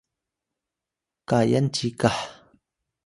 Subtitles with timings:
[1.29, 2.17] kayan cikah